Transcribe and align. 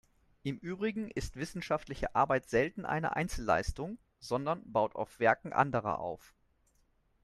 Im 0.41 0.57
Übrigen 0.57 1.11
ist 1.11 1.35
wissenschaftliche 1.35 2.15
Arbeit 2.15 2.49
selten 2.49 2.87
eine 2.87 3.15
Einzelleistung, 3.15 3.99
sondern 4.19 4.63
baut 4.65 4.95
auf 4.95 5.19
Werken 5.19 5.53
anderer 5.53 5.99
auf. 5.99 6.33